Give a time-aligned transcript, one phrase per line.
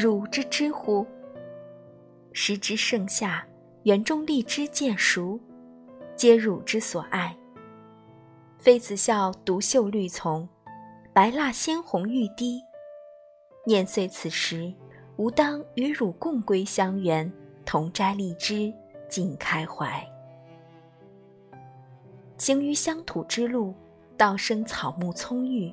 [0.00, 1.06] 汝之知乎？
[2.32, 3.46] 时值盛夏，
[3.82, 5.38] 园中荔枝渐熟，
[6.16, 7.36] 皆汝之所爱。
[8.58, 10.48] 妃子笑独秀绿丛，
[11.12, 12.62] 白蜡鲜红欲滴。
[13.66, 14.72] 念岁此时，
[15.16, 17.30] 吾当与汝共归香园，
[17.66, 18.72] 同摘荔枝，
[19.06, 20.02] 尽开怀。
[22.38, 23.74] 行于乡土之路，
[24.16, 25.70] 道生草木葱郁，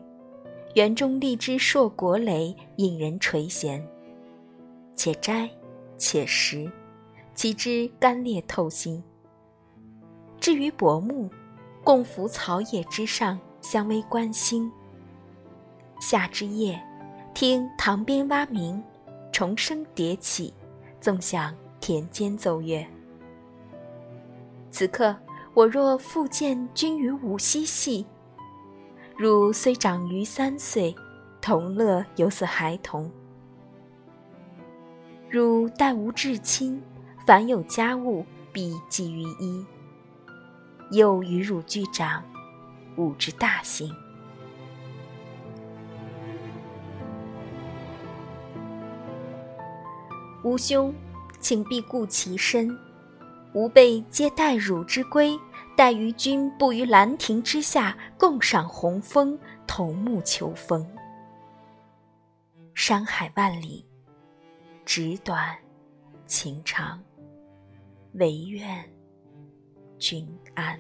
[0.74, 3.82] 园中荔枝硕果累，引人垂涎。
[4.98, 5.50] 且摘，
[5.96, 6.70] 且食，
[7.36, 9.02] 其枝干裂透心。
[10.40, 11.30] 至于薄暮，
[11.84, 14.70] 共伏草野之上，相偎观星。
[16.02, 16.84] 夏之夜，
[17.36, 18.84] 听塘边蛙鸣，
[19.32, 20.52] 虫声迭起，
[21.00, 22.86] 纵享田间奏乐。
[24.72, 25.16] 此刻，
[25.54, 28.04] 我若复见君于舞嬉戏，
[29.16, 30.96] 汝虽长于三岁，
[31.40, 33.12] 同乐犹似孩童。
[35.30, 36.82] 汝待吾至亲，
[37.26, 39.66] 凡有家务，必寄于一。
[40.92, 42.24] 又与汝俱长，
[42.96, 43.94] 吾之大幸。
[50.44, 50.94] 吾兄，
[51.42, 52.80] 请必顾其身。
[53.54, 55.38] 吾辈皆待汝之归，
[55.76, 60.88] 待与君步于兰亭之下，共赏红枫，同沐秋风。
[62.74, 63.87] 山海万里。
[64.98, 65.56] 纸短
[66.26, 67.00] 情长，
[68.14, 68.84] 唯愿
[70.00, 70.76] 君安。